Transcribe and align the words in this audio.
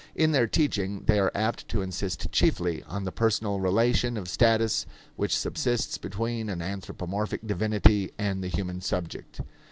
In 0.15 0.31
their 0.31 0.47
teaching 0.47 1.03
they 1.05 1.19
are 1.19 1.31
apt 1.35 1.67
to 1.67 1.83
insist 1.83 2.31
chiefly 2.31 2.81
on 2.87 3.03
the 3.03 3.11
personal 3.11 3.59
relation 3.59 4.17
of 4.17 4.27
status 4.27 4.87
which 5.15 5.37
subsists 5.37 5.99
between 5.99 6.49
an 6.49 6.59
anthropomorphic 6.59 7.45
divinity 7.45 8.11
and 8.17 8.43
the 8.43 8.47
human 8.47 8.81
subject. 8.81 9.41